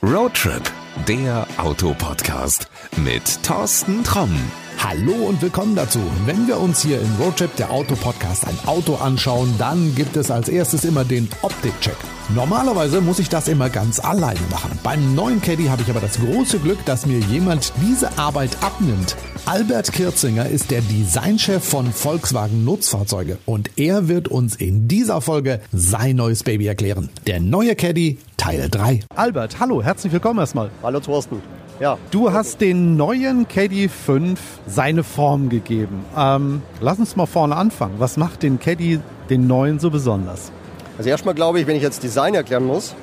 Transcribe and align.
Roadtrip, 0.00 0.62
der 1.08 1.44
Autopodcast 1.56 2.68
mit 2.98 3.42
Thorsten 3.42 4.04
Tromm. 4.04 4.30
Hallo 4.78 5.12
und 5.12 5.42
willkommen 5.42 5.74
dazu. 5.74 5.98
Wenn 6.24 6.46
wir 6.46 6.60
uns 6.60 6.82
hier 6.82 7.00
im 7.00 7.16
Roadtrip, 7.16 7.56
der 7.56 7.72
Autopodcast, 7.72 8.46
ein 8.46 8.56
Auto 8.66 8.94
anschauen, 8.94 9.52
dann 9.58 9.96
gibt 9.96 10.16
es 10.16 10.30
als 10.30 10.48
erstes 10.48 10.84
immer 10.84 11.04
den 11.04 11.28
Optikcheck. 11.42 11.96
Normalerweise 12.28 13.00
muss 13.00 13.18
ich 13.18 13.28
das 13.28 13.48
immer 13.48 13.70
ganz 13.70 13.98
alleine 13.98 14.38
machen. 14.52 14.78
Beim 14.84 15.16
neuen 15.16 15.42
Caddy 15.42 15.64
habe 15.64 15.82
ich 15.82 15.90
aber 15.90 16.00
das 16.00 16.20
große 16.20 16.60
Glück, 16.60 16.84
dass 16.84 17.04
mir 17.04 17.18
jemand 17.18 17.72
diese 17.82 18.16
Arbeit 18.18 18.56
abnimmt. 18.62 19.16
Albert 19.48 19.92
Kirzinger 19.94 20.46
ist 20.46 20.70
der 20.70 20.82
Designchef 20.82 21.64
von 21.64 21.90
Volkswagen 21.90 22.66
Nutzfahrzeuge 22.66 23.38
und 23.46 23.78
er 23.78 24.06
wird 24.06 24.28
uns 24.28 24.54
in 24.54 24.88
dieser 24.88 25.22
Folge 25.22 25.62
sein 25.72 26.16
neues 26.16 26.42
Baby 26.42 26.66
erklären. 26.66 27.08
Der 27.26 27.40
neue 27.40 27.74
Caddy 27.74 28.18
Teil 28.36 28.68
3. 28.68 29.00
Albert, 29.16 29.58
hallo, 29.58 29.82
herzlich 29.82 30.12
willkommen 30.12 30.38
erstmal. 30.40 30.70
Hallo 30.82 31.00
Thorsten. 31.00 31.40
Ja. 31.80 31.96
Du 32.10 32.30
hast 32.30 32.60
den 32.60 32.98
neuen 32.98 33.48
Caddy 33.48 33.88
5 33.88 34.38
seine 34.66 35.02
Form 35.02 35.48
gegeben. 35.48 36.04
Ähm, 36.14 36.60
lass 36.82 36.98
uns 36.98 37.16
mal 37.16 37.24
vorne 37.24 37.56
anfangen. 37.56 37.94
Was 37.96 38.18
macht 38.18 38.42
den 38.42 38.60
Caddy, 38.60 39.00
den 39.30 39.46
neuen, 39.46 39.78
so 39.78 39.88
besonders? 39.88 40.52
Also 40.98 41.08
erstmal 41.08 41.34
glaube 41.34 41.58
ich, 41.58 41.66
wenn 41.66 41.76
ich 41.76 41.82
jetzt 41.82 42.02
Design 42.02 42.34
erklären 42.34 42.66
muss, 42.66 42.94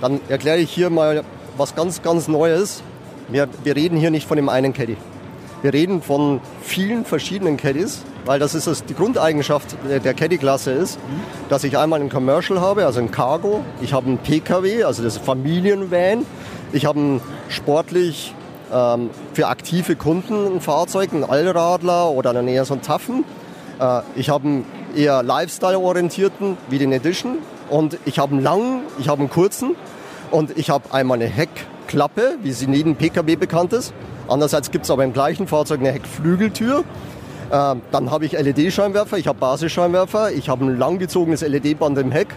dann 0.00 0.20
erkläre 0.28 0.58
ich 0.58 0.72
hier 0.72 0.90
mal 0.90 1.22
was 1.56 1.76
ganz, 1.76 2.02
ganz 2.02 2.26
Neues. 2.26 2.82
Wir, 3.28 3.48
wir 3.62 3.76
reden 3.76 3.96
hier 3.96 4.10
nicht 4.10 4.26
von 4.26 4.36
dem 4.36 4.48
einen 4.48 4.72
Caddy. 4.72 4.96
Wir 5.62 5.72
reden 5.72 6.02
von 6.02 6.40
vielen 6.62 7.04
verschiedenen 7.04 7.56
Caddies, 7.56 8.04
weil 8.24 8.38
das 8.38 8.54
ist 8.54 8.66
das, 8.66 8.84
die 8.84 8.94
Grundeigenschaft 8.94 9.76
der 9.88 10.14
Caddy-Klasse 10.14 10.70
ist, 10.70 10.98
dass 11.48 11.64
ich 11.64 11.76
einmal 11.76 12.00
ein 12.00 12.10
Commercial 12.10 12.60
habe, 12.60 12.86
also 12.86 13.00
ein 13.00 13.10
Cargo, 13.10 13.64
ich 13.80 13.92
habe 13.92 14.10
ein 14.10 14.18
PKW, 14.18 14.84
also 14.84 15.02
das 15.02 15.18
Familienvan, 15.18 16.24
ich 16.72 16.86
habe 16.86 17.00
ein 17.00 17.20
sportlich 17.48 18.34
ähm, 18.72 19.10
für 19.32 19.48
aktive 19.48 19.96
Kunden 19.96 20.56
ein 20.56 20.60
Fahrzeug, 20.60 21.12
ein 21.12 21.24
Allradler 21.24 22.10
oder 22.10 22.32
dann 22.32 22.48
eher 22.48 22.64
so 22.64 22.74
ein 22.74 22.82
Taffen. 22.82 23.24
Äh, 23.80 24.02
ich 24.14 24.28
habe 24.28 24.46
einen 24.46 24.66
eher 24.94 25.22
Lifestyle-orientierten 25.22 26.56
wie 26.68 26.78
den 26.78 26.92
Edition. 26.92 27.38
Und 27.70 27.98
ich 28.04 28.18
habe 28.18 28.34
einen 28.34 28.42
langen, 28.42 28.80
ich 28.98 29.08
habe 29.08 29.20
einen 29.20 29.30
kurzen. 29.30 29.76
Und 30.30 30.56
ich 30.58 30.70
habe 30.70 30.92
einmal 30.92 31.16
eine 31.16 31.26
Heckklappe, 31.88 32.36
wie 32.42 32.52
sie 32.52 32.66
neben 32.66 32.96
PKW 32.96 33.36
bekannt 33.36 33.72
ist. 33.72 33.94
Andererseits 34.28 34.70
gibt 34.70 34.84
es 34.84 34.90
aber 34.90 35.04
im 35.04 35.12
gleichen 35.14 35.46
Fahrzeug 35.46 35.80
eine 35.80 35.90
Heckflügeltür. 35.90 36.80
Äh, 37.50 37.76
dann 37.90 38.10
habe 38.10 38.26
ich 38.26 38.32
LED-Scheinwerfer, 38.32 39.16
ich 39.16 39.26
habe 39.26 39.38
Basisscheinwerfer, 39.38 40.32
ich 40.32 40.50
habe 40.50 40.66
ein 40.66 40.78
langgezogenes 40.78 41.40
LED-Band 41.40 41.96
im 41.98 42.12
Heck 42.12 42.28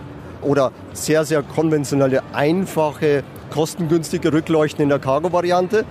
oder 0.41 0.71
sehr, 0.93 1.25
sehr 1.25 1.43
konventionelle, 1.43 2.23
einfache, 2.33 3.23
kostengünstige 3.51 4.31
Rückleuchten 4.31 4.83
in 4.83 4.89
der 4.89 4.99
Cargo-Variante. 4.99 5.83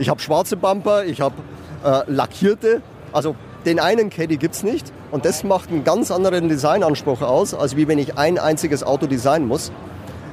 Ich 0.00 0.08
habe 0.08 0.20
schwarze 0.20 0.56
Bumper, 0.56 1.04
ich 1.04 1.20
habe 1.20 1.36
äh, 1.84 2.02
lackierte. 2.08 2.82
Also 3.12 3.36
den 3.64 3.78
einen 3.78 4.10
Caddy 4.10 4.36
gibt 4.36 4.56
es 4.56 4.64
nicht 4.64 4.92
und 5.12 5.24
das 5.24 5.44
macht 5.44 5.70
einen 5.70 5.84
ganz 5.84 6.10
anderen 6.10 6.48
Designanspruch 6.48 7.22
aus, 7.22 7.54
als 7.54 7.76
wie 7.76 7.86
wenn 7.86 7.98
ich 7.98 8.18
ein 8.18 8.38
einziges 8.38 8.82
Auto 8.82 9.06
designen 9.06 9.46
muss. 9.46 9.70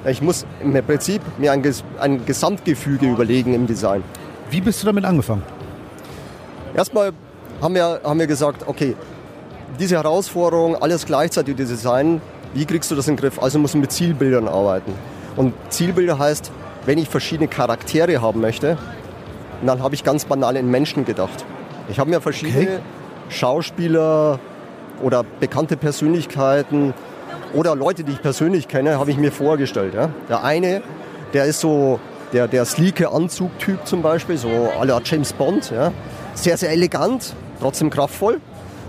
Ich 0.05 0.21
muss 0.21 0.45
im 0.61 0.73
Prinzip 0.85 1.21
mir 1.37 1.51
ein, 1.53 1.63
ein 1.99 2.25
Gesamtgefüge 2.25 3.09
überlegen 3.09 3.53
im 3.53 3.67
Design. 3.67 4.03
Wie 4.49 4.59
bist 4.59 4.81
du 4.81 4.85
damit 4.85 5.05
angefangen? 5.05 5.43
Erstmal 6.75 7.13
haben 7.61 7.75
wir, 7.75 8.01
haben 8.03 8.19
wir 8.19 8.27
gesagt, 8.27 8.67
okay, 8.67 8.95
diese 9.79 9.95
Herausforderung, 9.95 10.75
alles 10.75 11.05
gleichzeitig 11.05 11.55
zu 11.55 11.63
designen, 11.65 12.21
wie 12.53 12.65
kriegst 12.65 12.91
du 12.91 12.95
das 12.95 13.07
in 13.07 13.15
den 13.15 13.21
Griff? 13.21 13.41
Also 13.41 13.59
muss 13.59 13.73
man 13.73 13.81
mit 13.81 13.91
Zielbildern 13.91 14.47
arbeiten. 14.47 14.93
Und 15.35 15.53
Zielbilder 15.69 16.19
heißt, 16.19 16.51
wenn 16.85 16.97
ich 16.97 17.07
verschiedene 17.07 17.47
Charaktere 17.47 18.21
haben 18.21 18.41
möchte, 18.41 18.77
dann 19.65 19.81
habe 19.81 19.95
ich 19.95 20.03
ganz 20.03 20.25
banal 20.25 20.57
in 20.57 20.69
Menschen 20.69 21.05
gedacht. 21.05 21.45
Ich 21.87 21.99
habe 21.99 22.09
mir 22.09 22.21
verschiedene 22.21 22.63
okay. 22.63 22.79
Schauspieler 23.29 24.39
oder 25.01 25.23
bekannte 25.39 25.77
Persönlichkeiten 25.77 26.93
oder 27.53 27.75
Leute, 27.75 28.03
die 28.03 28.13
ich 28.13 28.21
persönlich 28.21 28.67
kenne, 28.67 28.99
habe 28.99 29.11
ich 29.11 29.17
mir 29.17 29.31
vorgestellt. 29.31 29.93
Ja? 29.93 30.09
Der 30.29 30.43
eine, 30.43 30.81
der 31.33 31.45
ist 31.45 31.59
so 31.59 31.99
der, 32.33 32.47
der 32.47 32.65
sleeke 32.65 33.11
Anzugtyp 33.11 33.85
zum 33.85 34.01
Beispiel, 34.01 34.37
so 34.37 34.49
à 34.49 34.85
la 34.85 34.99
James 35.03 35.33
Bond. 35.33 35.71
Ja. 35.71 35.91
Sehr, 36.33 36.57
sehr 36.57 36.71
elegant, 36.71 37.35
trotzdem 37.61 37.89
kraftvoll. 37.89 38.41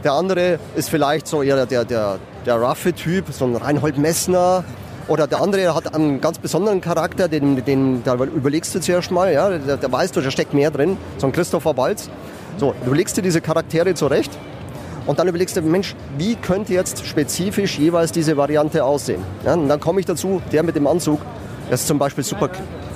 Der 0.03 0.13
andere 0.13 0.59
ist 0.77 0.91
vielleicht 0.91 1.27
so 1.27 1.43
eher 1.43 1.67
der, 1.67 1.85
der, 1.85 2.19
der 2.47 2.57
roughe 2.57 2.93
Typ, 2.95 3.27
so 3.31 3.45
ein 3.45 3.57
Reinhold 3.57 3.99
Messner. 3.99 4.65
Oder 5.07 5.27
der 5.27 5.43
andere 5.43 5.75
hat 5.75 5.95
einen 5.95 6.23
ganz 6.23 6.39
besonderen 6.39 6.81
Charakter, 6.81 7.29
den, 7.29 7.63
den 7.63 8.03
da 8.05 8.15
überlegst 8.15 8.75
du 8.75 8.81
zuerst 8.81 9.11
mal, 9.11 9.31
ja, 9.33 9.51
da, 9.51 9.93
weißt 9.93 10.17
du, 10.17 10.23
da 10.23 10.31
steckt 10.31 10.55
mehr 10.55 10.71
drin, 10.71 10.97
so 11.19 11.27
ein 11.27 11.33
Christopher 11.33 11.77
Walz. 11.77 12.09
So, 12.57 12.75
du 12.87 12.95
legst 12.95 13.17
dir 13.17 13.23
diese 13.23 13.43
Charaktere 13.43 13.95
zurecht 13.95 14.31
und 15.07 15.19
dann 15.19 15.29
überlegst 15.29 15.57
du, 15.57 15.63
Mensch, 15.63 15.95
wie 16.17 16.35
könnte 16.37 16.73
jetzt 16.73 17.05
spezifisch 17.07 17.79
jeweils 17.79 18.13
diese 18.13 18.37
Variante 18.37 18.85
aussehen? 18.85 19.23
Ja, 19.45 19.55
und 19.55 19.69
dann 19.69 19.81
komme 19.81 20.01
ich 20.01 20.07
dazu, 20.07 20.41
der 20.53 20.63
mit 20.63 20.77
dem 20.77 20.87
Anzug, 20.87 21.21
das 21.71 21.83
ist 21.83 21.87
zum 21.89 21.99
Beispiel 21.99 22.25
super 22.25 22.51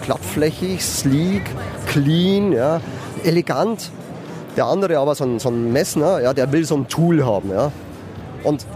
glattflächig, 0.05 0.83
sleek, 0.83 1.43
clean, 1.87 2.53
ja, 2.53 2.81
elegant. 3.25 3.91
Der 4.57 4.67
andere 4.67 4.99
aber 4.99 5.15
so 5.15 5.25
ein, 5.25 5.39
so 5.39 5.51
ein 5.51 5.73
Messner, 5.73 6.21
ja, 6.21 6.33
der 6.33 6.51
will 6.53 6.65
so 6.65 6.77
ein 6.77 6.89
Tool 6.89 7.25
haben. 7.25 7.51
Ja. 7.51 7.71
Und 8.43 8.67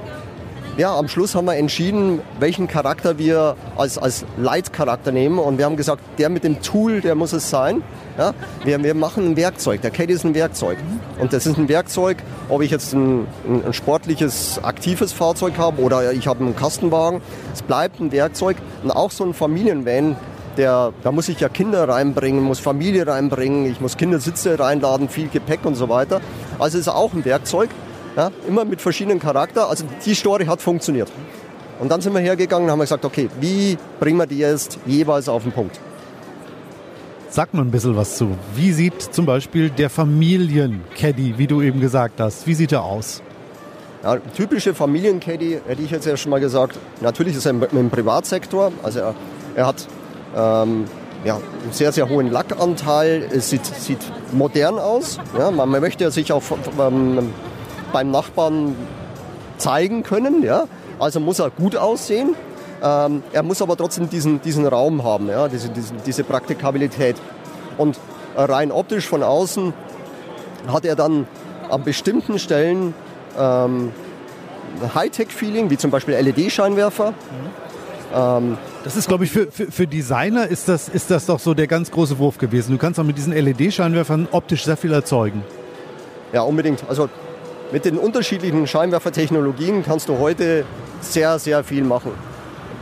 ja, 0.76 0.96
am 0.96 1.08
Schluss 1.08 1.34
haben 1.34 1.44
wir 1.44 1.56
entschieden, 1.56 2.20
welchen 2.40 2.66
Charakter 2.66 3.18
wir 3.18 3.56
als, 3.76 3.98
als 3.98 4.24
Leitcharakter 4.38 5.12
nehmen. 5.12 5.38
Und 5.38 5.58
wir 5.58 5.66
haben 5.66 5.76
gesagt, 5.76 6.02
der 6.18 6.30
mit 6.30 6.44
dem 6.44 6.62
Tool, 6.62 7.00
der 7.00 7.14
muss 7.14 7.32
es 7.32 7.50
sein. 7.50 7.82
Ja? 8.16 8.32
Wir, 8.64 8.82
wir 8.82 8.94
machen 8.94 9.26
ein 9.26 9.36
Werkzeug. 9.36 9.82
Der 9.82 9.90
Caddy 9.90 10.14
ist 10.14 10.24
ein 10.24 10.34
Werkzeug. 10.34 10.78
Und 11.18 11.32
das 11.32 11.46
ist 11.46 11.58
ein 11.58 11.68
Werkzeug, 11.68 12.18
ob 12.48 12.62
ich 12.62 12.70
jetzt 12.70 12.94
ein, 12.94 13.26
ein 13.46 13.72
sportliches, 13.72 14.60
aktives 14.62 15.12
Fahrzeug 15.12 15.58
habe 15.58 15.80
oder 15.82 16.12
ich 16.12 16.26
habe 16.26 16.42
einen 16.42 16.56
Kastenwagen. 16.56 17.20
Es 17.52 17.62
bleibt 17.62 18.00
ein 18.00 18.10
Werkzeug. 18.10 18.56
Und 18.82 18.90
auch 18.90 19.10
so 19.10 19.24
ein 19.24 19.34
Familienvan, 19.34 20.16
der, 20.56 20.92
da 21.02 21.12
muss 21.12 21.28
ich 21.28 21.40
ja 21.40 21.48
Kinder 21.48 21.88
reinbringen, 21.88 22.42
muss 22.42 22.60
Familie 22.60 23.06
reinbringen, 23.06 23.66
ich 23.66 23.80
muss 23.80 23.96
Kindersitze 23.96 24.58
reinladen, 24.58 25.08
viel 25.08 25.28
Gepäck 25.28 25.64
und 25.64 25.74
so 25.74 25.88
weiter. 25.88 26.20
Also 26.58 26.78
ist 26.78 26.88
auch 26.88 27.12
ein 27.12 27.24
Werkzeug, 27.24 27.70
ja, 28.16 28.30
immer 28.48 28.64
mit 28.64 28.80
verschiedenen 28.80 29.18
Charakteren. 29.18 29.68
Also 29.68 29.84
die 30.04 30.14
Story 30.14 30.46
hat 30.46 30.60
funktioniert. 30.60 31.10
Und 31.80 31.90
dann 31.90 32.00
sind 32.00 32.12
wir 32.12 32.20
hergegangen 32.20 32.66
und 32.66 32.70
haben 32.70 32.80
gesagt, 32.80 33.04
okay, 33.04 33.28
wie 33.40 33.76
bringen 33.98 34.18
wir 34.18 34.26
die 34.26 34.38
jetzt 34.38 34.78
jeweils 34.86 35.28
auf 35.28 35.42
den 35.42 35.52
Punkt? 35.52 35.80
Sag 37.28 37.54
mal 37.54 37.62
ein 37.62 37.70
bisschen 37.70 37.96
was 37.96 38.16
zu. 38.18 38.36
Wie 38.54 38.72
sieht 38.72 39.00
zum 39.00 39.24
Beispiel 39.24 39.70
der 39.70 39.88
Familiencaddy, 39.88 41.34
wie 41.38 41.46
du 41.46 41.62
eben 41.62 41.80
gesagt 41.80 42.20
hast, 42.20 42.46
wie 42.46 42.54
sieht 42.54 42.72
er 42.72 42.84
aus? 42.84 43.22
Ja, 44.02 44.18
typische 44.36 44.74
Familiencaddy, 44.74 45.60
hätte 45.66 45.82
ich 45.82 45.90
jetzt 45.90 46.06
ja 46.06 46.16
schon 46.16 46.30
mal 46.30 46.40
gesagt, 46.40 46.78
natürlich 47.00 47.34
ist 47.36 47.46
er 47.46 47.50
im, 47.52 47.64
im 47.72 47.88
Privatsektor. 47.88 48.70
Also 48.82 48.98
er, 48.98 49.14
er 49.54 49.66
hat 49.66 49.86
ähm, 50.36 50.84
ja, 51.24 51.36
einen 51.36 51.72
sehr, 51.72 51.92
sehr 51.92 52.08
hohen 52.08 52.30
Lackanteil. 52.30 53.28
Es 53.32 53.50
sieht, 53.50 53.64
sieht 53.64 54.00
modern 54.32 54.78
aus. 54.78 55.18
Ja, 55.38 55.50
man, 55.50 55.68
man 55.68 55.80
möchte 55.80 56.10
sich 56.10 56.32
auch 56.32 56.42
ähm, 56.78 57.30
beim 57.92 58.10
Nachbarn 58.10 58.74
zeigen 59.58 60.02
können. 60.02 60.42
Ja? 60.42 60.64
Also 60.98 61.20
muss 61.20 61.38
er 61.38 61.50
gut 61.50 61.76
aussehen. 61.76 62.34
Ähm, 62.82 63.22
er 63.32 63.42
muss 63.42 63.62
aber 63.62 63.76
trotzdem 63.76 64.10
diesen, 64.10 64.42
diesen 64.42 64.66
Raum 64.66 65.04
haben, 65.04 65.28
ja? 65.28 65.48
diese, 65.48 65.68
diese, 65.68 65.94
diese 66.06 66.24
Praktikabilität. 66.24 67.16
Und 67.78 67.98
rein 68.36 68.72
optisch 68.72 69.06
von 69.06 69.22
außen 69.22 69.72
hat 70.68 70.84
er 70.84 70.96
dann 70.96 71.26
an 71.70 71.84
bestimmten 71.84 72.38
Stellen 72.38 72.94
ähm, 73.38 73.92
Hightech-Feeling, 74.94 75.70
wie 75.70 75.76
zum 75.76 75.90
Beispiel 75.90 76.14
LED-Scheinwerfer. 76.14 77.10
Mhm. 77.10 77.16
Ähm, 78.14 78.58
das 78.84 78.96
ist, 78.96 79.08
glaube 79.08 79.24
ich, 79.24 79.30
für, 79.30 79.50
für, 79.50 79.70
für, 79.70 79.86
Designer 79.86 80.46
ist 80.46 80.68
das, 80.68 80.88
ist 80.88 81.10
das 81.10 81.26
doch 81.26 81.38
so 81.38 81.54
der 81.54 81.66
ganz 81.66 81.90
große 81.90 82.18
Wurf 82.18 82.38
gewesen. 82.38 82.72
Du 82.72 82.78
kannst 82.78 82.98
auch 82.98 83.04
mit 83.04 83.16
diesen 83.16 83.32
LED-Scheinwerfern 83.32 84.28
optisch 84.32 84.64
sehr 84.64 84.76
viel 84.76 84.92
erzeugen. 84.92 85.44
Ja, 86.32 86.42
unbedingt. 86.42 86.82
Also 86.88 87.08
mit 87.72 87.86
den 87.86 87.96
unterschiedlichen 87.96 88.66
Scheinwerfertechnologien 88.66 89.82
kannst 89.82 90.08
du 90.08 90.18
heute 90.18 90.64
sehr, 91.00 91.38
sehr 91.38 91.64
viel 91.64 91.84
machen. 91.84 92.12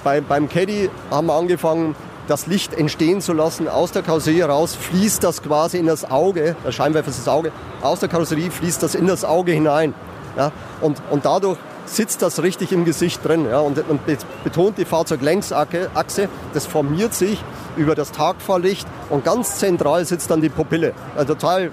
Bei, 0.02 0.20
beim 0.20 0.48
Caddy 0.48 0.90
haben 1.10 1.28
wir 1.28 1.34
angefangen, 1.34 1.94
das 2.26 2.46
Licht 2.46 2.75
entstehen 2.75 3.20
zu 3.20 3.32
lassen. 3.32 3.69
Aus 3.69 3.92
der 3.92 4.02
Karosserie 4.02 4.44
raus 4.44 4.75
fließt 4.75 5.22
das 5.22 5.42
quasi 5.42 5.78
in 5.78 5.87
das 5.87 6.10
Auge. 6.10 6.56
Der 6.64 6.72
Scheinwerfer 6.72 7.10
ist 7.10 7.20
das 7.20 7.28
Auge. 7.28 7.52
Aus 7.82 8.00
der 8.00 8.08
Karosserie 8.08 8.50
fließt 8.50 8.82
das 8.82 8.94
in 8.94 9.06
das 9.06 9.25
Auge 9.25 9.52
hinein. 9.52 9.94
Ja? 10.37 10.52
Und, 10.81 11.00
und 11.10 11.25
dadurch 11.25 11.58
sitzt 11.87 12.22
das 12.22 12.42
richtig 12.42 12.72
im 12.72 12.84
Gesicht 12.84 13.25
drin 13.25 13.46
ja, 13.50 13.58
und, 13.58 13.78
und 13.88 14.00
betont 14.44 14.78
die 14.78 14.84
Fahrzeuglängsachse. 14.84 16.28
Das 16.52 16.66
formiert 16.66 17.14
sich 17.14 17.42
über 17.76 17.94
das 17.94 18.12
Tagfahrlicht 18.12 18.87
und 19.08 19.25
ganz 19.25 19.58
zentral 19.58 20.04
sitzt 20.04 20.31
dann 20.31 20.40
die 20.40 20.50
Pupille. 20.50 20.94
Eine 21.16 21.26
total 21.26 21.72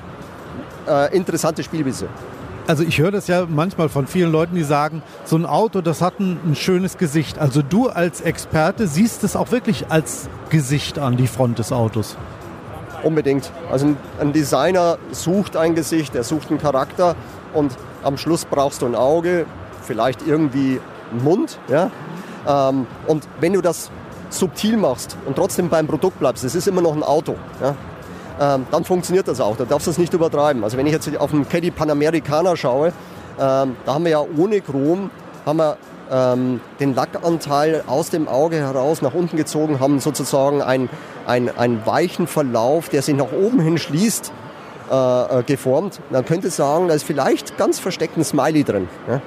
äh, 0.87 1.15
interessante 1.15 1.63
Spielwiese. 1.63 2.07
Also 2.67 2.83
ich 2.83 2.99
höre 2.99 3.11
das 3.11 3.27
ja 3.27 3.47
manchmal 3.47 3.87
von 3.87 4.07
vielen 4.07 4.29
Leuten, 4.29 4.55
die 4.55 4.63
sagen, 4.63 5.01
so 5.23 5.37
ein 5.37 5.45
Auto, 5.45 5.79
das 5.79 6.01
hat 6.01 6.19
ein, 6.19 6.37
ein 6.45 6.55
schönes 6.55 6.97
Gesicht. 6.97 7.39
Also 7.39 7.61
du 7.61 7.87
als 7.87 8.19
Experte 8.19 8.87
siehst 8.87 9.23
es 9.23 9.37
auch 9.37 9.51
wirklich 9.51 9.85
als 9.89 10.27
Gesicht 10.49 10.99
an, 10.99 11.15
die 11.15 11.27
Front 11.27 11.59
des 11.59 11.71
Autos. 11.71 12.17
Unbedingt. 13.03 13.53
Also 13.71 13.95
ein 14.19 14.33
Designer 14.33 14.97
sucht 15.11 15.55
ein 15.55 15.75
Gesicht, 15.75 16.13
er 16.13 16.25
sucht 16.25 16.49
einen 16.49 16.59
Charakter 16.59 17.15
und 17.53 17.71
am 18.03 18.17
Schluss 18.17 18.43
brauchst 18.43 18.81
du 18.81 18.85
ein 18.85 18.95
Auge, 18.95 19.45
vielleicht 19.83 20.27
irgendwie 20.27 20.81
einen 21.11 21.23
Mund. 21.23 21.59
Ja? 21.69 21.89
Ähm, 22.45 22.85
und 23.05 23.25
wenn 23.39 23.53
du 23.53 23.61
das 23.61 23.91
subtil 24.29 24.75
machst 24.75 25.15
und 25.25 25.37
trotzdem 25.37 25.69
beim 25.69 25.87
Produkt 25.87 26.19
bleibst, 26.19 26.43
es 26.43 26.53
ist 26.53 26.67
immer 26.67 26.81
noch 26.81 26.93
ein 26.93 27.03
Auto. 27.03 27.35
Ja? 27.61 27.75
Ähm, 28.39 28.65
dann 28.71 28.83
funktioniert 28.83 29.27
das 29.27 29.39
auch. 29.39 29.57
Da 29.57 29.65
darfst 29.65 29.87
du 29.87 29.91
es 29.91 29.97
nicht 29.97 30.13
übertreiben. 30.13 30.63
Also 30.63 30.77
wenn 30.77 30.85
ich 30.85 30.93
jetzt 30.93 31.15
auf 31.17 31.31
den 31.31 31.47
Caddy 31.47 31.71
Panamericana 31.71 32.55
schaue, 32.55 32.87
ähm, 33.39 33.75
da 33.85 33.93
haben 33.93 34.03
wir 34.03 34.11
ja 34.11 34.23
ohne 34.37 34.61
Chrom 34.61 35.09
haben 35.45 35.57
wir 35.57 35.77
ähm, 36.11 36.59
den 36.79 36.93
Lackanteil 36.93 37.83
aus 37.87 38.09
dem 38.09 38.27
Auge 38.27 38.57
heraus 38.57 39.01
nach 39.01 39.13
unten 39.13 39.37
gezogen, 39.37 39.79
haben 39.79 39.99
sozusagen 39.99 40.61
einen, 40.61 40.89
einen, 41.25 41.85
weichen 41.85 42.27
Verlauf, 42.27 42.89
der 42.89 43.01
sich 43.01 43.15
nach 43.15 43.31
oben 43.31 43.59
hin 43.59 43.77
schließt, 43.77 44.31
äh, 44.91 45.39
äh 45.39 45.43
geformt. 45.43 45.99
Man 46.09 46.25
könnte 46.25 46.49
sagen, 46.49 46.87
da 46.87 46.93
ist 46.93 47.03
vielleicht 47.03 47.57
ganz 47.57 47.79
versteckt 47.79 48.17
ein 48.17 48.23
Smiley 48.23 48.63
drin. 48.63 48.87
Ja? 49.07 49.21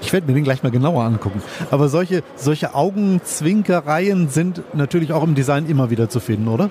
Ich 0.00 0.12
werde 0.12 0.26
mir 0.26 0.34
den 0.34 0.44
gleich 0.44 0.62
mal 0.62 0.70
genauer 0.70 1.04
angucken. 1.04 1.42
Aber 1.70 1.88
solche, 1.88 2.22
solche 2.36 2.74
Augenzwinkereien 2.74 4.28
sind 4.28 4.62
natürlich 4.74 5.12
auch 5.12 5.22
im 5.22 5.34
Design 5.34 5.66
immer 5.66 5.90
wieder 5.90 6.08
zu 6.08 6.20
finden, 6.20 6.48
oder? 6.48 6.70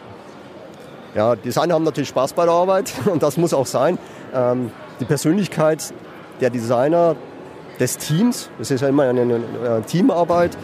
Ja, 1.16 1.36
Designer 1.36 1.76
haben 1.76 1.84
natürlich 1.84 2.10
Spaß 2.10 2.34
bei 2.34 2.46
der 2.46 2.54
Arbeit 2.54 2.94
und 3.06 3.22
das 3.24 3.38
muss 3.38 3.54
auch 3.54 3.68
sein. 3.68 3.98
Ähm, 4.34 4.72
die 5.00 5.06
Persönlichkeit 5.06 5.94
der 6.42 6.50
Designer, 6.50 7.16
des 7.80 7.98
Teams, 7.98 8.50
das 8.58 8.72
ist 8.72 8.82
ja 8.82 8.88
immer 8.88 9.04
eine, 9.04 9.22
eine, 9.22 9.42
eine 9.66 9.82
Teamarbeit, 9.84 10.58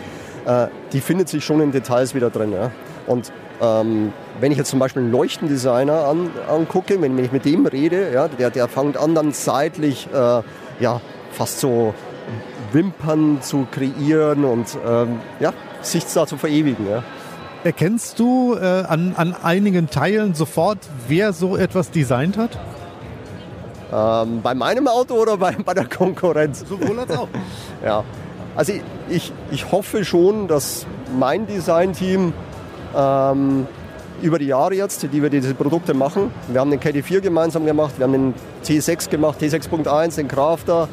äh, 0.46 0.68
die 0.94 1.02
findet 1.02 1.30
sich 1.30 1.44
schon 1.44 1.62
in 1.62 1.72
Details 1.72 2.16
wieder 2.16 2.30
drin. 2.30 2.54
Ja. 2.54 2.72
Und 3.08 3.32
ähm, 3.62 4.14
wenn 4.40 4.52
ich 4.52 4.58
jetzt 4.58 4.70
zum 4.70 4.80
Beispiel 4.80 5.02
einen 5.04 5.12
Leuchtendesigner 5.12 6.06
an, 6.06 6.32
angucke, 6.48 7.02
wenn, 7.02 7.18
wenn, 7.18 7.26
ich 7.26 7.32
mit 7.32 7.46
dem 7.46 7.66
rede, 7.66 8.12
ja, 8.14 8.28
der, 8.28 8.50
der 8.50 8.68
fängt 8.68 8.98
an 8.98 9.16
dann 9.16 9.32
seitlich 9.34 10.08
äh, 10.14 10.42
ja, 10.80 11.02
fast 11.32 11.60
so 11.60 11.94
Wimpern 12.72 13.42
zu 13.42 13.68
kreieren 13.72 14.46
und 14.46 14.78
ähm, 14.88 15.20
ja, 15.40 15.54
sich 15.82 16.06
da 16.06 16.28
zu 16.28 16.38
verewigen. 16.38 16.88
Ja. 16.88 17.04
Erkennst 17.64 18.18
du 18.20 18.56
äh, 18.56 18.66
an, 18.88 19.14
an 19.18 19.36
einigen 19.44 19.90
Teilen 19.90 20.34
sofort, 20.34 20.78
wer 21.10 21.34
so 21.34 21.58
etwas 21.58 21.92
designt 21.92 22.38
hat? 22.38 22.58
Ähm, 23.92 24.42
bei 24.42 24.54
meinem 24.54 24.88
Auto 24.88 25.16
oder 25.16 25.36
bei, 25.38 25.58
bei 25.66 25.74
der 25.74 25.86
Konkurrenz? 25.86 26.64
Sowohl 26.68 27.00
als 27.00 27.12
auch. 27.12 27.28
ja. 27.84 28.06
Also 28.56 28.74
ich, 28.74 28.82
ich, 29.10 29.34
ich 29.52 29.72
hoffe 29.72 30.06
schon, 30.06 30.48
dass 30.48 30.86
mein 31.18 31.48
Designteam 31.48 32.34
ähm, 32.96 33.68
über 34.22 34.40
die 34.40 34.48
Jahre 34.48 34.76
jetzt, 34.76 35.04
die 35.04 35.22
wir 35.22 35.30
diese 35.30 35.54
Produkte 35.54 35.94
machen, 35.94 36.32
wir 36.48 36.62
haben 36.62 36.72
den 36.72 36.80
KD4 36.80 37.20
gemeinsam 37.20 37.66
gemacht, 37.66 37.96
wir 37.98 38.06
haben 38.06 38.14
den 38.14 38.34
T6 38.66 39.10
gemacht, 39.10 39.42
T6.1, 39.42 40.16
den 40.16 40.28
Crafter, 40.28 40.88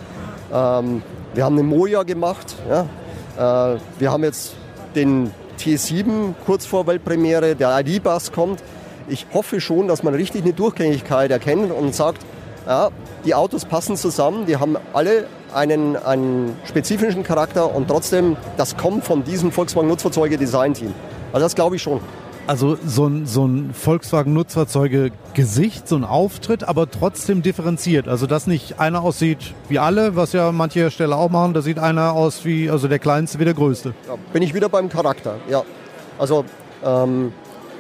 ähm, 0.53 1.03
wir 1.35 1.45
haben 1.45 1.57
den 1.57 1.67
Moja 1.67 2.03
gemacht, 2.03 2.57
ja? 2.69 3.75
äh, 3.75 3.79
wir 3.99 4.11
haben 4.11 4.25
jetzt 4.25 4.55
den 4.95 5.31
T7 5.59 6.35
kurz 6.45 6.67
vor 6.67 6.87
Weltpremiere, 6.87 7.55
der 7.55 7.81
ID-Bus 7.81 8.33
kommt. 8.33 8.63
Ich 9.09 9.27
hoffe 9.33 9.61
schon, 9.61 9.89
dass 9.89 10.03
man 10.03 10.15
richtig 10.15 10.43
eine 10.43 10.53
Durchgängigkeit 10.53 11.31
erkennt 11.31 11.71
und 11.73 11.95
sagt, 11.95 12.23
ja, 12.67 12.91
die 13.25 13.35
Autos 13.35 13.65
passen 13.65 13.97
zusammen, 13.97 14.47
die 14.47 14.57
haben 14.57 14.77
alle 14.93 15.27
einen, 15.55 15.97
einen 15.97 16.57
spezifischen 16.65 17.23
Charakter 17.23 17.75
und 17.75 17.89
trotzdem, 17.89 18.37
das 18.57 18.77
kommt 18.77 19.05
von 19.05 19.25
diesem 19.25 19.53
Volkswagen 19.53 19.89
Nutzfahrzeuge 19.89 20.37
Design 20.37 20.75
Team. 20.75 20.93
Also 21.33 21.45
das 21.45 21.55
glaube 21.55 21.77
ich 21.77 21.83
schon. 21.83 22.01
Also 22.49 22.79
so 22.87 23.07
ein, 23.07 23.27
so 23.27 23.45
ein 23.45 23.75
Volkswagen-Nutzfahrzeuge-Gesicht, 23.75 25.89
so 25.89 25.97
ein 25.97 26.05
Auftritt, 26.05 26.63
aber 26.63 26.89
trotzdem 26.89 27.43
differenziert. 27.43 28.07
Also 28.07 28.29
dass 28.29 28.47
nicht 28.47 28.79
einer 28.79 29.03
aussieht 29.03 29.53
wie 29.69 29.81
alle, 29.81 30.15
was 30.15 30.33
ja 30.33 30.53
manche 30.53 30.79
Hersteller 30.81 31.17
auch 31.17 31.29
machen, 31.29 31.55
da 31.55 31.63
sieht 31.63 31.81
einer 31.81 32.13
aus 32.13 32.45
wie, 32.45 32.71
also 32.71 32.87
der 32.87 33.01
Kleinste 33.01 33.41
wie 33.41 33.45
der 33.45 33.55
Größte. 33.55 33.95
Ja, 34.07 34.15
bin 34.33 34.43
ich 34.43 34.55
wieder 34.55 34.69
beim 34.69 34.89
Charakter, 34.89 35.39
ja. 35.51 35.65
Also 36.19 36.45
ähm, 36.85 37.33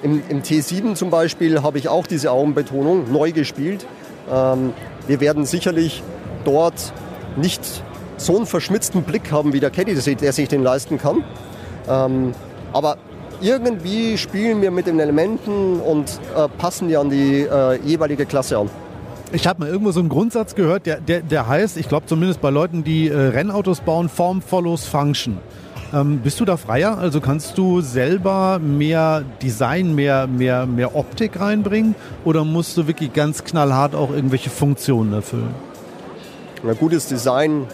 im, 0.03 0.21
im, 0.29 0.43
T7 0.43 0.97
zum 0.97 1.11
Beispiel 1.11 1.63
habe 1.63 1.79
ich 1.79 1.89
auch 1.89 2.09
diese 2.09 2.33
Augenbetonung 2.33 3.13
neu 3.13 3.31
gespielt. 3.31 3.87
Ähm, 4.33 4.73
wir 5.07 5.21
werden 5.21 5.47
sicherlich 5.47 6.03
dort 6.45 6.93
nicht 7.37 7.85
so 8.17 8.37
einen 8.37 8.47
verschmitzten 8.47 9.05
Blick 9.05 9.31
haben 9.31 9.53
wie 9.53 9.61
der 9.61 9.71
Caddy, 9.71 9.95
der 9.95 10.33
sich 10.33 10.49
den 10.49 10.65
leisten 10.65 10.99
kann. 10.99 11.23
Ähm, 11.89 12.33
aber 12.73 12.99
irgendwie 13.41 14.19
spielen 14.19 14.63
wir 14.63 14.71
mit 14.71 14.87
den 14.87 14.99
Elementen 14.99 15.81
und 15.81 16.21
äh, 16.37 16.49
passen 16.59 16.89
die 16.89 16.97
an 16.97 17.11
die 17.11 17.43
äh, 17.43 17.79
jeweilige 17.85 18.27
Klasse 18.27 18.59
an. 18.59 18.71
Ich 19.33 19.47
habe 19.47 19.61
mal 19.61 19.69
irgendwo 19.69 19.91
so 19.91 20.01
einen 20.01 20.09
Grundsatz 20.09 20.55
gehört, 20.55 20.87
der, 20.87 21.01
der, 21.01 21.21
der 21.21 21.49
heißt, 21.49 21.77
ich 21.77 21.89
glaube 21.89 22.07
zumindest 22.07 22.41
bei 22.41 22.51
Leuten, 22.51 22.85
die 22.85 23.09
äh, 23.09 23.17
Rennautos 23.17 23.81
bauen, 23.81 24.09
Form 24.09 24.41
follows 24.41 24.87
Function. 24.87 25.39
Ähm, 25.93 26.21
bist 26.21 26.41
du 26.41 26.45
da 26.45 26.57
freier? 26.57 26.99
Also 26.99 27.21
kannst 27.21 27.59
du 27.59 27.81
selber 27.81 28.59
mehr 28.59 29.25
Design, 29.43 29.95
mehr, 29.95 30.27
mehr, 30.27 30.67
mehr 30.67 30.97
Optik 30.97 31.41
reinbringen 31.41 31.95
oder 32.25 32.45
musst 32.45 32.77
du 32.77 32.87
wirklich 32.87 33.13
ganz 33.13 33.45
knallhart 33.45 33.95
auch 33.95 34.11
irgendwelche 34.11 34.51
Funktionen 34.51 35.13
erfüllen? 35.13 35.55
Ein 36.67 36.77
gutes 36.77 37.07
Design 37.07 37.67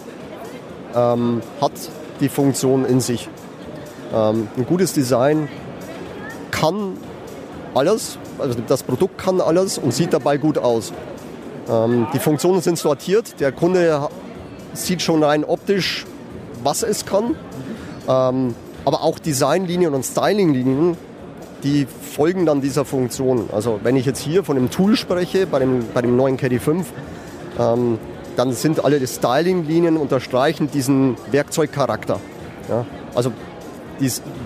ähm, 0.94 1.41
hat 1.61 1.73
die 2.20 2.29
Funktion 2.29 2.85
in 2.85 3.00
sich. 3.00 3.29
Ähm, 4.12 4.49
ein 4.56 4.67
gutes 4.67 4.93
Design 4.93 5.49
kann 6.50 6.97
alles, 7.75 8.19
also 8.38 8.59
das 8.67 8.82
Produkt 8.82 9.19
kann 9.19 9.41
alles 9.41 9.79
und 9.79 9.94
sieht 9.94 10.12
dabei 10.12 10.37
gut 10.37 10.59
aus. 10.59 10.93
Ähm, 11.69 12.06
die 12.12 12.19
Funktionen 12.19 12.61
sind 12.61 12.79
sortiert, 12.79 13.41
der 13.41 13.53
Kunde 13.53 14.09
sieht 14.75 15.03
schon 15.03 15.23
rein 15.23 15.44
optisch, 15.44 16.06
was 16.62 16.82
es 16.82 17.06
kann. 17.06 17.35
Ähm, 18.09 18.55
aber 18.85 19.03
auch 19.03 19.19
Designlinien 19.19 19.94
und 19.94 20.05
Stylinglinien, 20.05 20.97
die 21.62 21.87
folgen 21.87 22.47
dann 22.47 22.61
dieser 22.61 22.85
Funktion. 22.85 23.49
Also 23.53 23.81
wenn 23.82 23.97
ich 23.97 24.06
jetzt 24.06 24.20
hier 24.20 24.44
von 24.44 24.56
dem 24.56 24.70
Tool 24.70 24.97
spreche, 24.97 25.47
bei 25.47 25.61
dem, 25.61 25.85
bei 25.94 26.03
dem 26.03 26.17
neuen 26.17 26.37
Caddy 26.37 26.59
5, 26.59 26.87
ähm, 27.59 27.99
dann 28.37 28.53
sind 28.53 28.85
alle 28.85 29.06
Stylinglinien 29.06 29.97
unterstreichen 29.97 30.70
diesen 30.70 31.17
Werkzeugcharakter. 31.31 32.19
Ja? 32.69 32.87
Also 33.14 33.32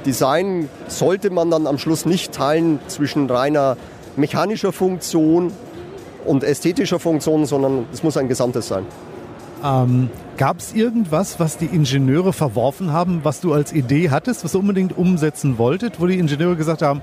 Design 0.05 0.69
sollte 0.89 1.31
man 1.31 1.51
dann 1.51 1.67
am 1.67 1.79
Schluss 1.79 2.07
nicht 2.07 2.33
teilen 2.33 2.79
zwischen 2.89 3.29
reiner 3.31 3.77
mechanischer 4.17 4.73
Funktion 4.73 5.53
und 6.25 6.45
ästhetischer 6.45 6.99
Funktion, 6.99 7.47
sondern 7.47 7.87
es 7.93 8.03
muss 8.03 8.17
ein 8.17 8.29
Gesamtes 8.29 8.69
sein. 8.69 8.85
Ähm, 9.65 10.11
Gab 10.37 10.59
es 10.59 10.75
irgendwas, 10.75 11.41
was 11.41 11.57
die 11.57 11.65
Ingenieure 11.65 12.35
verworfen 12.35 12.93
haben, 12.93 13.21
was 13.23 13.41
du 13.41 13.55
als 13.55 13.73
Idee 13.73 14.11
hattest, 14.11 14.45
was 14.45 14.53
du 14.53 14.59
unbedingt 14.59 14.99
umsetzen 14.99 15.57
wolltet, 15.57 15.99
wo 15.99 16.07
die 16.07 16.19
Ingenieure 16.19 16.57
gesagt 16.57 16.83
haben, 16.83 17.01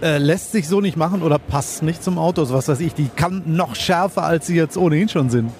äh, 0.00 0.16
lässt 0.16 0.52
sich 0.52 0.66
so 0.66 0.80
nicht 0.80 0.96
machen 0.96 1.22
oder 1.22 1.38
passt 1.38 1.82
nicht 1.82 2.02
zum 2.02 2.18
Auto, 2.18 2.40
also 2.40 2.54
was 2.54 2.68
weiß 2.68 2.80
ich, 2.80 2.94
die 2.94 3.10
kann 3.14 3.42
noch 3.44 3.74
schärfer, 3.74 4.22
als 4.22 4.46
sie 4.46 4.56
jetzt 4.56 4.78
ohnehin 4.78 5.10
schon 5.10 5.28
sind? 5.28 5.50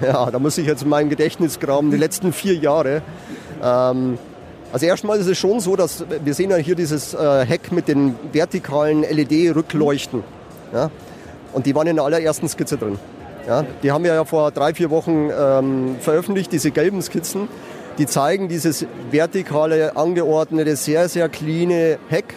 Ja, 0.00 0.30
da 0.30 0.38
muss 0.38 0.58
ich 0.58 0.66
jetzt 0.66 0.82
in 0.82 0.88
meinem 0.88 1.10
Gedächtnis 1.10 1.60
graben, 1.60 1.90
die 1.90 1.96
letzten 1.96 2.32
vier 2.32 2.54
Jahre. 2.54 3.02
Ähm, 3.62 4.18
also 4.72 4.86
erstmal 4.86 5.18
ist 5.18 5.26
es 5.26 5.36
schon 5.36 5.60
so, 5.60 5.74
dass 5.74 6.04
wir 6.22 6.34
sehen 6.34 6.50
ja 6.50 6.56
hier 6.56 6.76
dieses 6.76 7.12
äh, 7.14 7.44
Heck 7.44 7.72
mit 7.72 7.88
den 7.88 8.14
vertikalen 8.32 9.02
LED-Rückleuchten. 9.02 10.22
Ja? 10.72 10.90
Und 11.52 11.66
die 11.66 11.74
waren 11.74 11.88
in 11.88 11.96
der 11.96 12.04
allerersten 12.04 12.48
Skizze 12.48 12.76
drin. 12.76 12.98
Ja? 13.48 13.64
Die 13.82 13.90
haben 13.90 14.04
wir 14.04 14.14
ja 14.14 14.24
vor 14.24 14.52
drei, 14.52 14.72
vier 14.72 14.90
Wochen 14.90 15.30
ähm, 15.36 15.96
veröffentlicht, 16.00 16.52
diese 16.52 16.70
gelben 16.70 17.02
Skizzen. 17.02 17.48
Die 17.98 18.06
zeigen 18.06 18.48
dieses 18.48 18.86
vertikale, 19.10 19.96
angeordnete, 19.96 20.76
sehr, 20.76 21.08
sehr 21.08 21.28
cleane 21.28 21.98
Heck. 22.08 22.34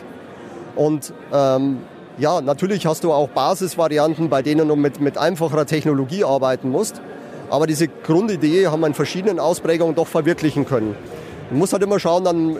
Und 0.76 1.14
ähm, 1.32 1.78
ja, 2.18 2.42
natürlich 2.42 2.88
hast 2.88 3.04
du 3.04 3.14
auch 3.14 3.30
Basisvarianten, 3.30 4.30
bei 4.30 4.42
denen 4.42 4.68
du 4.68 4.76
mit, 4.76 5.00
mit 5.00 5.20
einfacherer 5.20 5.68
Technologie 5.68 6.24
arbeiten 6.24 6.70
musst. 6.70 7.00
Aber 7.52 7.68
diese 7.68 7.88
Grundidee 7.88 8.68
haben 8.68 8.80
wir 8.80 8.88
in 8.88 8.96
verschiedenen 8.96 9.40
Ausprägungen 9.40 9.94
doch 9.94 10.08
verwirklichen 10.08 10.66
können. 10.66 10.96
Man 11.54 11.60
muss 11.60 11.72
halt 11.72 11.84
immer 11.84 12.00
schauen, 12.00 12.24
dann, 12.24 12.58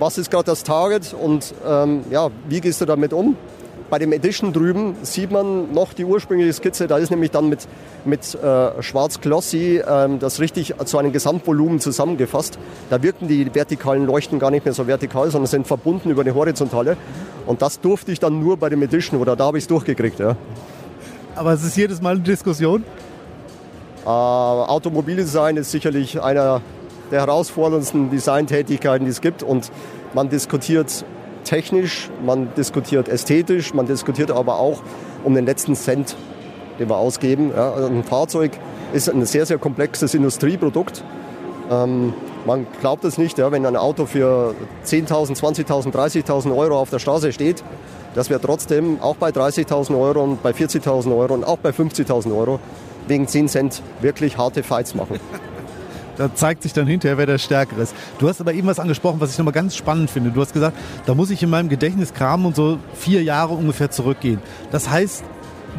was 0.00 0.18
ist 0.18 0.32
gerade 0.32 0.42
das 0.42 0.64
Target 0.64 1.14
und 1.14 1.54
ähm, 1.64 2.02
ja, 2.10 2.30
wie 2.48 2.60
gehst 2.60 2.80
du 2.80 2.84
damit 2.84 3.12
um. 3.12 3.36
Bei 3.88 4.00
dem 4.00 4.12
Edition 4.12 4.52
drüben 4.52 4.96
sieht 5.02 5.30
man 5.30 5.72
noch 5.72 5.92
die 5.92 6.04
ursprüngliche 6.04 6.52
Skizze, 6.52 6.88
da 6.88 6.98
ist 6.98 7.10
nämlich 7.10 7.30
dann 7.30 7.48
mit, 7.48 7.68
mit 8.04 8.34
äh, 8.34 8.82
schwarz-glossy 8.82 9.82
ähm, 9.88 10.18
das 10.18 10.40
richtig 10.40 10.74
zu 10.86 10.98
einem 10.98 11.12
Gesamtvolumen 11.12 11.78
zusammengefasst. 11.78 12.58
Da 12.90 13.00
wirken 13.00 13.28
die 13.28 13.54
vertikalen 13.54 14.06
Leuchten 14.06 14.40
gar 14.40 14.50
nicht 14.50 14.64
mehr 14.64 14.74
so 14.74 14.88
vertikal, 14.88 15.30
sondern 15.30 15.46
sind 15.46 15.68
verbunden 15.68 16.10
über 16.10 16.22
eine 16.22 16.34
horizontale. 16.34 16.96
Und 17.46 17.62
das 17.62 17.80
durfte 17.80 18.10
ich 18.10 18.18
dann 18.18 18.40
nur 18.40 18.56
bei 18.56 18.70
dem 18.70 18.82
Edition 18.82 19.20
oder 19.20 19.36
da 19.36 19.44
habe 19.44 19.58
ich 19.58 19.64
es 19.64 19.68
durchgekriegt. 19.68 20.18
Ja. 20.18 20.34
Aber 21.36 21.52
es 21.52 21.62
ist 21.62 21.76
jedes 21.76 22.02
Mal 22.02 22.16
eine 22.16 22.22
Diskussion? 22.22 22.82
Äh, 24.04 24.08
Automobildesign 24.08 25.56
ist 25.58 25.70
sicherlich 25.70 26.20
einer 26.20 26.60
der 27.10 27.20
herausforderndsten 27.20 28.10
Designtätigkeiten, 28.10 29.04
die 29.04 29.10
es 29.10 29.20
gibt. 29.20 29.42
Und 29.42 29.70
man 30.14 30.28
diskutiert 30.28 31.04
technisch, 31.44 32.10
man 32.24 32.52
diskutiert 32.56 33.08
ästhetisch, 33.08 33.74
man 33.74 33.86
diskutiert 33.86 34.30
aber 34.30 34.58
auch 34.58 34.82
um 35.24 35.34
den 35.34 35.46
letzten 35.46 35.74
Cent, 35.74 36.16
den 36.78 36.88
wir 36.88 36.96
ausgeben. 36.96 37.50
Ja, 37.54 37.72
also 37.72 37.88
ein 37.88 38.04
Fahrzeug 38.04 38.52
ist 38.92 39.08
ein 39.08 39.24
sehr, 39.26 39.46
sehr 39.46 39.58
komplexes 39.58 40.14
Industrieprodukt. 40.14 41.02
Ähm, 41.70 42.12
man 42.46 42.66
glaubt 42.80 43.04
es 43.04 43.18
nicht, 43.18 43.38
ja, 43.38 43.52
wenn 43.52 43.66
ein 43.66 43.76
Auto 43.76 44.06
für 44.06 44.54
10.000, 44.86 45.38
20.000, 45.38 45.92
30.000 45.92 46.56
Euro 46.56 46.78
auf 46.78 46.90
der 46.90 46.98
Straße 46.98 47.32
steht, 47.32 47.62
dass 48.14 48.30
wir 48.30 48.40
trotzdem 48.40 49.00
auch 49.00 49.16
bei 49.16 49.28
30.000 49.30 49.98
Euro 49.98 50.22
und 50.24 50.42
bei 50.42 50.50
40.000 50.50 51.16
Euro 51.16 51.34
und 51.34 51.44
auch 51.44 51.58
bei 51.58 51.70
50.000 51.70 52.36
Euro 52.36 52.58
wegen 53.06 53.28
10 53.28 53.48
Cent 53.48 53.82
wirklich 54.00 54.38
harte 54.38 54.62
Fights 54.62 54.94
machen. 54.94 55.20
Da 56.20 56.34
zeigt 56.34 56.62
sich 56.62 56.74
dann 56.74 56.86
hinterher, 56.86 57.16
wer 57.16 57.24
der 57.24 57.38
Stärkere 57.38 57.80
ist. 57.80 57.94
Du 58.18 58.28
hast 58.28 58.42
aber 58.42 58.52
eben 58.52 58.66
was 58.66 58.78
angesprochen, 58.78 59.20
was 59.20 59.32
ich 59.32 59.38
nochmal 59.38 59.54
ganz 59.54 59.74
spannend 59.74 60.10
finde. 60.10 60.30
Du 60.30 60.42
hast 60.42 60.52
gesagt, 60.52 60.76
da 61.06 61.14
muss 61.14 61.30
ich 61.30 61.42
in 61.42 61.48
meinem 61.48 61.70
Gedächtnis 61.70 62.12
kramen 62.12 62.44
und 62.44 62.54
so 62.54 62.78
vier 62.92 63.22
Jahre 63.22 63.54
ungefähr 63.54 63.90
zurückgehen. 63.90 64.38
Das 64.70 64.90
heißt, 64.90 65.24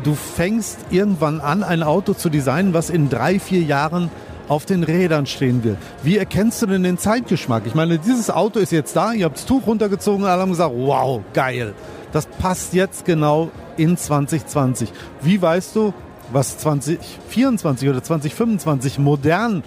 du 0.04 0.16
fängst 0.16 0.80
irgendwann 0.90 1.42
an, 1.42 1.62
ein 1.62 1.84
Auto 1.84 2.16
zu 2.16 2.30
designen, 2.30 2.74
was 2.74 2.90
in 2.90 3.08
drei, 3.08 3.38
vier 3.38 3.62
Jahren 3.62 4.10
auf 4.48 4.66
den 4.66 4.82
Rädern 4.82 5.28
stehen 5.28 5.64
will. 5.64 5.78
Wie 6.02 6.18
erkennst 6.18 6.60
du 6.64 6.66
denn 6.66 6.82
den 6.82 6.98
Zeitgeschmack? 6.98 7.68
Ich 7.68 7.76
meine, 7.76 8.00
dieses 8.00 8.32
Auto 8.32 8.58
ist 8.58 8.72
jetzt 8.72 8.96
da, 8.96 9.14
ihr 9.14 9.26
habt 9.26 9.38
das 9.38 9.46
Tuch 9.46 9.68
runtergezogen 9.68 10.24
und 10.24 10.28
alle 10.28 10.42
haben 10.42 10.50
gesagt, 10.50 10.74
wow, 10.76 11.22
geil. 11.34 11.76
Das 12.14 12.26
passt 12.26 12.74
jetzt 12.74 13.06
genau 13.06 13.52
in 13.78 13.96
2020. 13.96 14.92
Wie 15.22 15.40
weißt 15.40 15.76
du, 15.76 15.94
was 16.34 16.58
2024 16.58 17.90
oder 17.90 18.02
2025 18.02 18.98
modern 18.98 19.62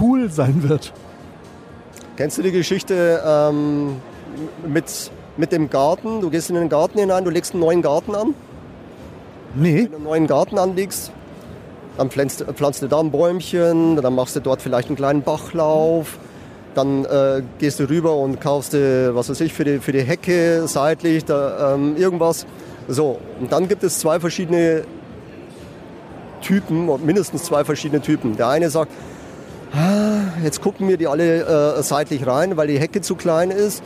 cool 0.00 0.30
sein 0.30 0.68
wird. 0.68 0.92
Kennst 2.16 2.38
du 2.38 2.42
die 2.42 2.52
Geschichte 2.52 3.22
ähm, 3.26 3.96
mit, 4.66 5.10
mit 5.36 5.52
dem 5.52 5.68
Garten? 5.68 6.20
Du 6.20 6.30
gehst 6.30 6.48
in 6.48 6.56
den 6.56 6.68
Garten 6.68 6.98
hinein, 6.98 7.24
du 7.24 7.30
legst 7.30 7.52
einen 7.52 7.60
neuen 7.60 7.82
Garten 7.82 8.14
an. 8.14 8.34
Nee. 9.54 9.84
Wenn 9.84 9.90
du 9.90 9.96
einen 9.96 10.04
neuen 10.04 10.26
Garten 10.26 10.58
anlegst, 10.58 11.12
dann 11.96 12.10
pflanzt, 12.10 12.44
pflanzt 12.54 12.82
du 12.82 12.88
da 12.88 13.00
ein 13.00 13.10
Bäumchen, 13.10 13.96
dann 13.96 14.14
machst 14.14 14.36
du 14.36 14.40
dort 14.40 14.62
vielleicht 14.62 14.88
einen 14.88 14.96
kleinen 14.96 15.22
Bachlauf, 15.22 16.18
dann 16.74 17.04
äh, 17.04 17.42
gehst 17.58 17.80
du 17.80 17.88
rüber 17.88 18.16
und 18.16 18.40
kaufst 18.40 18.74
du, 18.74 19.14
was 19.14 19.30
weiß 19.30 19.40
ich, 19.40 19.52
für 19.52 19.64
die, 19.64 19.78
für 19.78 19.92
die 19.92 20.02
Hecke 20.02 20.66
seitlich 20.66 21.24
da, 21.24 21.74
ähm, 21.74 21.96
irgendwas. 21.96 22.46
So, 22.88 23.18
und 23.40 23.50
dann 23.50 23.68
gibt 23.68 23.82
es 23.82 23.98
zwei 23.98 24.20
verschiedene 24.20 24.84
Typen, 26.42 26.88
mindestens 27.04 27.44
zwei 27.44 27.64
verschiedene 27.64 28.00
Typen. 28.00 28.36
Der 28.36 28.48
eine 28.48 28.70
sagt, 28.70 28.92
jetzt 30.42 30.60
gucken 30.62 30.88
wir 30.88 30.96
die 30.96 31.06
alle 31.06 31.76
äh, 31.76 31.82
seitlich 31.82 32.26
rein, 32.26 32.56
weil 32.56 32.68
die 32.68 32.78
Hecke 32.78 33.00
zu 33.00 33.14
klein 33.14 33.50
ist. 33.50 33.82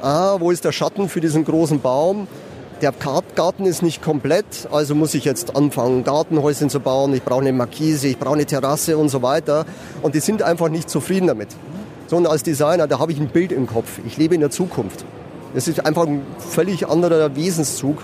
Ah, 0.00 0.36
wo 0.38 0.50
ist 0.50 0.64
der 0.64 0.72
Schatten 0.72 1.08
für 1.08 1.20
diesen 1.20 1.44
großen 1.44 1.80
Baum? 1.80 2.28
Der 2.82 2.92
Garten 2.92 3.64
ist 3.64 3.82
nicht 3.82 4.02
komplett, 4.02 4.44
also 4.70 4.94
muss 4.94 5.14
ich 5.14 5.24
jetzt 5.24 5.56
anfangen, 5.56 6.04
Gartenhäuschen 6.04 6.68
zu 6.68 6.80
bauen. 6.80 7.14
Ich 7.14 7.22
brauche 7.22 7.40
eine 7.40 7.52
Markise, 7.52 8.08
ich 8.08 8.18
brauche 8.18 8.34
eine 8.34 8.46
Terrasse 8.46 8.98
und 8.98 9.08
so 9.08 9.22
weiter. 9.22 9.64
Und 10.02 10.14
die 10.14 10.20
sind 10.20 10.42
einfach 10.42 10.68
nicht 10.68 10.90
zufrieden 10.90 11.28
damit. 11.28 11.48
So, 12.06 12.16
und 12.16 12.26
als 12.26 12.42
Designer, 12.42 12.86
da 12.86 12.98
habe 12.98 13.12
ich 13.12 13.18
ein 13.18 13.28
Bild 13.28 13.52
im 13.52 13.66
Kopf. 13.66 14.00
Ich 14.06 14.16
lebe 14.16 14.34
in 14.34 14.40
der 14.40 14.50
Zukunft. 14.50 15.04
Das 15.54 15.68
ist 15.68 15.86
einfach 15.86 16.06
ein 16.06 16.22
völlig 16.38 16.88
anderer 16.88 17.34
Wesenszug. 17.36 18.02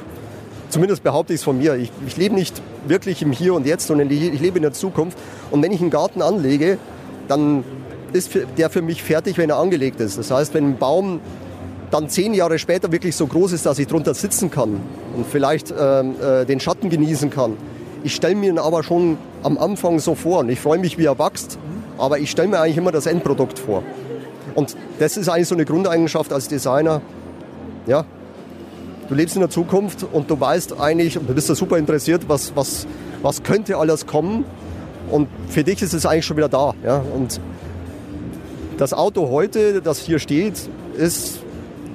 Zumindest 0.70 1.02
behaupte 1.02 1.34
ich 1.34 1.40
es 1.40 1.44
von 1.44 1.58
mir. 1.58 1.74
Ich, 1.74 1.90
ich 2.06 2.16
lebe 2.16 2.34
nicht 2.34 2.62
wirklich 2.86 3.22
im 3.22 3.32
Hier 3.32 3.54
und 3.54 3.66
Jetzt, 3.66 3.88
sondern 3.88 4.10
ich 4.10 4.40
lebe 4.40 4.56
in 4.56 4.62
der 4.62 4.72
Zukunft. 4.72 5.18
Und 5.50 5.62
wenn 5.62 5.72
ich 5.72 5.80
einen 5.80 5.90
Garten 5.90 6.22
anlege, 6.22 6.78
dann 7.30 7.64
ist 8.12 8.32
der 8.58 8.70
für 8.70 8.82
mich 8.82 9.02
fertig, 9.02 9.38
wenn 9.38 9.50
er 9.50 9.58
angelegt 9.58 10.00
ist. 10.00 10.18
Das 10.18 10.30
heißt, 10.30 10.52
wenn 10.54 10.70
ein 10.70 10.78
Baum 10.78 11.20
dann 11.90 12.08
zehn 12.08 12.34
Jahre 12.34 12.58
später 12.58 12.92
wirklich 12.92 13.16
so 13.16 13.26
groß 13.26 13.52
ist, 13.52 13.66
dass 13.66 13.78
ich 13.78 13.86
drunter 13.86 14.14
sitzen 14.14 14.50
kann 14.50 14.80
und 15.16 15.26
vielleicht 15.26 15.72
ähm, 15.76 16.14
äh, 16.20 16.44
den 16.44 16.60
Schatten 16.60 16.88
genießen 16.88 17.30
kann. 17.30 17.56
Ich 18.02 18.14
stelle 18.14 18.34
mir 18.34 18.50
ihn 18.50 18.58
aber 18.58 18.82
schon 18.82 19.18
am 19.42 19.58
Anfang 19.58 19.98
so 19.98 20.14
vor 20.14 20.40
und 20.40 20.48
ich 20.48 20.60
freue 20.60 20.78
mich, 20.78 20.98
wie 20.98 21.04
er 21.04 21.18
wächst, 21.18 21.58
aber 21.98 22.18
ich 22.18 22.30
stelle 22.30 22.48
mir 22.48 22.60
eigentlich 22.60 22.76
immer 22.76 22.92
das 22.92 23.06
Endprodukt 23.06 23.58
vor. 23.58 23.82
Und 24.54 24.76
das 24.98 25.16
ist 25.16 25.28
eigentlich 25.28 25.48
so 25.48 25.54
eine 25.54 25.64
Grundeigenschaft 25.64 26.32
als 26.32 26.48
Designer. 26.48 27.02
Ja, 27.86 28.04
du 29.08 29.14
lebst 29.14 29.34
in 29.36 29.40
der 29.40 29.50
Zukunft 29.50 30.06
und 30.10 30.30
du 30.30 30.40
weißt 30.40 30.80
eigentlich, 30.80 31.18
und 31.18 31.28
du 31.28 31.34
bist 31.34 31.50
da 31.50 31.54
super 31.54 31.76
interessiert, 31.76 32.22
was, 32.28 32.54
was, 32.54 32.86
was 33.22 33.42
könnte 33.42 33.76
alles 33.76 34.06
kommen. 34.06 34.44
Und 35.10 35.28
für 35.48 35.64
dich 35.64 35.82
ist 35.82 35.92
es 35.92 36.06
eigentlich 36.06 36.26
schon 36.26 36.36
wieder 36.36 36.48
da. 36.48 36.74
Ja? 36.84 37.02
Und 37.14 37.40
das 38.78 38.92
Auto 38.92 39.28
heute, 39.30 39.82
das 39.82 39.98
hier 39.98 40.18
steht, 40.18 40.68
ist 40.96 41.40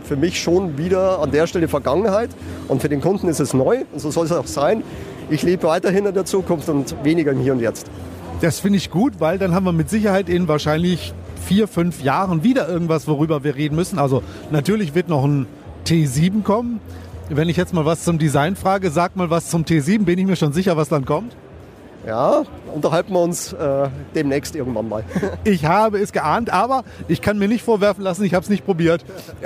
für 0.04 0.16
mich 0.16 0.42
schon 0.42 0.78
wieder 0.78 1.20
an 1.20 1.32
der 1.32 1.48
Stelle 1.48 1.68
Vergangenheit. 1.68 2.30
Und 2.68 2.82
für 2.82 2.90
den 2.90 3.02
Kunden 3.02 3.28
ist 3.28 3.40
es 3.40 3.54
neu. 3.54 3.84
Und 3.92 4.00
so 4.00 4.12
soll 4.12 4.26
es 4.26 4.32
auch 4.32 4.48
sein. 4.48 4.84
Ich 5.30 5.44
lebe 5.44 5.64
weiterhin 5.64 6.06
in 6.06 6.14
der 6.14 6.26
Zukunft 6.26 6.70
und 6.70 6.96
weniger 7.04 7.32
im 7.32 7.40
Hier 7.40 7.54
und 7.54 7.60
Jetzt. 7.60 7.88
Das 8.42 8.60
finde 8.60 8.78
ich 8.78 8.92
gut, 8.92 9.14
weil 9.20 9.38
dann 9.38 9.56
haben 9.56 9.64
wir 9.64 9.72
mit 9.72 9.90
Sicherheit 9.90 10.30
in 10.30 10.48
wahrscheinlich 10.48 11.14
vier, 11.46 11.68
fünf 11.68 12.04
Jahren 12.04 12.44
wieder 12.44 12.68
irgendwas, 12.68 13.08
worüber 13.08 13.44
wir 13.44 13.56
reden 13.56 13.76
müssen. 13.76 13.98
Also 13.98 14.24
natürlich 14.52 14.94
wird 14.94 15.10
noch 15.10 15.24
ein 15.24 15.48
T7 15.86 16.44
kommen. 16.44 16.80
Wenn 17.30 17.50
ich 17.50 17.58
jetzt 17.58 17.74
mal 17.74 17.86
was 17.86 18.04
zum 18.04 18.20
Design 18.20 18.56
frage, 18.56 18.92
sag 18.92 19.16
mal 19.16 19.30
was 19.30 19.50
zum 19.50 19.64
T7, 19.64 20.04
bin 20.04 20.20
ich 20.20 20.26
mir 20.26 20.36
schon 20.36 20.54
sicher, 20.54 20.78
was 20.78 20.90
dann 20.90 21.06
kommt. 21.06 21.36
Ja, 22.06 22.44
unterhalten 22.74 23.14
wir 23.14 23.22
uns 23.22 23.52
äh, 23.54 23.90
demnächst 24.14 24.56
irgendwann 24.56 24.90
mal. 24.90 25.04
ich 25.44 25.66
habe 25.66 26.00
es 26.00 26.12
geahnt, 26.12 26.52
aber 26.52 26.84
ich 27.08 27.22
kann 27.22 27.40
mir 27.40 27.48
nicht 27.48 27.64
vorwerfen 27.64 28.04
lassen, 28.04 28.24
ich 28.24 28.36
habe 28.36 28.44
es 28.44 28.50
nicht 28.50 28.64
probiert. 28.64 29.04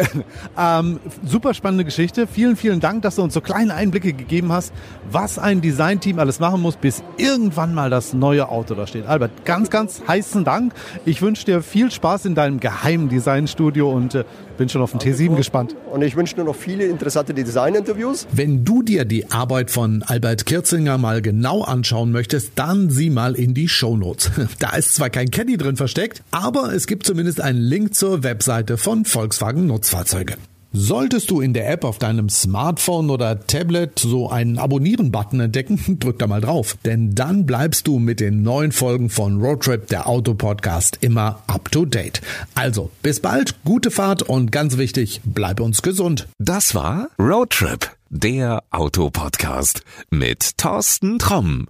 ähm, 0.58 1.00
super 1.26 1.54
spannende 1.54 1.86
Geschichte. 1.86 2.28
Vielen, 2.28 2.58
vielen 2.58 2.82
Dank, 2.82 3.04
dass 3.04 3.16
du 3.16 3.24
uns 3.24 3.34
so 3.34 3.40
kleine 3.40 3.74
Einblicke 3.76 4.12
gegeben 4.12 4.52
hast, 4.52 4.74
was 5.10 5.40
ein 5.40 5.62
Designteam 5.62 6.20
alles 6.20 6.40
machen 6.40 6.62
muss, 6.62 6.76
bis 6.76 7.02
irgendwann 7.18 7.74
mal 7.74 7.90
das 7.90 8.14
neue 8.14 8.50
Auto 8.50 8.76
da 8.76 8.88
steht. 8.88 9.08
Albert, 9.08 9.46
ganz, 9.46 9.70
ganz 9.70 10.02
heißen 10.08 10.44
Dank. 10.44 10.74
Ich 11.06 11.22
wünsche 11.22 11.46
dir 11.46 11.62
viel 11.62 11.92
Spaß 11.92 12.26
in 12.26 12.36
deinem 12.36 12.60
geheimen 12.60 13.08
Designstudio 13.08 13.90
und 13.90 14.16
äh, 14.16 14.26
bin 14.58 14.68
schon 14.68 14.82
auf 14.82 14.92
den 14.92 15.00
T7 15.00 15.36
gespannt. 15.36 15.76
Und 15.90 16.02
ich 16.02 16.18
wünsche 16.18 16.36
dir 16.36 16.44
noch 16.44 16.56
viele 16.56 16.86
interessante 16.86 17.34
Design-Interviews. 17.34 18.28
Wenn 18.34 18.66
du 18.66 18.84
dir 18.84 19.06
die 19.06 19.32
Arbeit 19.32 19.72
von 19.72 20.04
Albert 20.06 20.46
Kirzinger 20.46 20.98
mal 20.98 21.22
genau 21.22 21.62
anschauen 21.62 22.12
möchtest, 22.12 22.49
dann 22.56 22.90
sieh 22.90 23.10
mal 23.10 23.36
in 23.36 23.54
die 23.54 23.68
Shownotes. 23.68 24.32
Da 24.60 24.76
ist 24.76 24.96
zwar 24.96 25.10
kein 25.10 25.32
Caddy 25.32 25.58
drin 25.58 25.78
versteckt, 25.78 26.24
aber 26.32 26.74
es 26.74 26.88
gibt 26.88 27.06
zumindest 27.06 27.42
einen 27.42 27.60
Link 27.60 27.96
zur 27.96 28.24
Webseite 28.24 28.78
von 28.78 29.06
Volkswagen 29.06 29.68
Nutzfahrzeuge. 29.68 30.36
Solltest 30.72 31.32
du 31.32 31.42
in 31.42 31.54
der 31.54 31.68
App 31.68 31.84
auf 31.84 31.98
deinem 31.98 32.30
Smartphone 32.30 33.10
oder 33.10 33.48
Tablet 33.48 33.98
so 33.98 34.30
einen 34.30 34.60
Abonnieren-Button 34.60 35.40
entdecken, 35.40 35.98
drück 36.00 36.20
da 36.20 36.28
mal 36.28 36.42
drauf. 36.42 36.78
Denn 36.86 37.16
dann 37.16 37.48
bleibst 37.48 37.88
du 37.88 37.98
mit 37.98 38.20
den 38.20 38.44
neuen 38.44 38.72
Folgen 38.72 39.10
von 39.10 39.42
Roadtrip, 39.42 39.88
der 39.88 40.08
Autopodcast, 40.08 41.00
immer 41.02 41.42
up 41.48 41.72
to 41.72 41.86
date. 41.86 42.22
Also, 42.54 42.92
bis 43.02 43.20
bald, 43.20 43.56
gute 43.66 43.90
Fahrt 43.90 44.22
und 44.22 44.52
ganz 44.52 44.78
wichtig, 44.78 45.22
bleib 45.24 45.60
uns 45.60 45.82
gesund. 45.82 46.28
Das 46.38 46.76
war 46.76 47.08
Roadtrip, 47.18 47.90
der 48.10 48.64
Autopodcast 48.70 49.82
mit 50.12 50.56
Thorsten 50.60 51.18
Tromm. 51.18 51.70